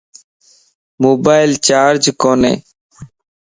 موبائلم 1.03 1.55
چارج 1.67 2.03
ڪوني 2.21 2.53